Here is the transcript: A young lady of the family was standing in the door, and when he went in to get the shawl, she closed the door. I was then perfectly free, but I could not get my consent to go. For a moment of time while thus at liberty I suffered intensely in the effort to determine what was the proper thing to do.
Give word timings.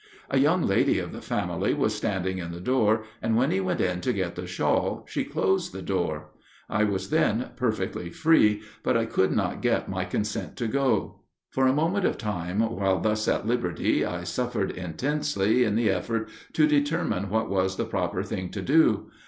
A 0.31 0.39
young 0.39 0.63
lady 0.63 0.97
of 0.97 1.11
the 1.11 1.21
family 1.21 1.75
was 1.75 1.93
standing 1.93 2.39
in 2.39 2.51
the 2.51 2.59
door, 2.59 3.03
and 3.21 3.37
when 3.37 3.51
he 3.51 3.59
went 3.59 3.79
in 3.79 4.01
to 4.01 4.11
get 4.11 4.33
the 4.33 4.47
shawl, 4.47 5.05
she 5.07 5.23
closed 5.23 5.73
the 5.73 5.81
door. 5.83 6.31
I 6.67 6.83
was 6.85 7.11
then 7.11 7.51
perfectly 7.55 8.09
free, 8.09 8.63
but 8.81 8.97
I 8.97 9.05
could 9.05 9.31
not 9.31 9.61
get 9.61 9.87
my 9.89 10.05
consent 10.05 10.57
to 10.57 10.67
go. 10.67 11.21
For 11.51 11.67
a 11.67 11.73
moment 11.73 12.05
of 12.05 12.17
time 12.17 12.61
while 12.61 12.99
thus 12.99 13.27
at 13.27 13.45
liberty 13.45 14.03
I 14.03 14.23
suffered 14.23 14.71
intensely 14.71 15.63
in 15.63 15.75
the 15.75 15.91
effort 15.91 16.29
to 16.53 16.65
determine 16.65 17.29
what 17.29 17.47
was 17.47 17.75
the 17.77 17.85
proper 17.85 18.23
thing 18.23 18.49
to 18.49 18.61
do. 18.63 19.11